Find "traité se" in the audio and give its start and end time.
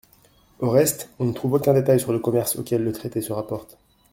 2.91-3.33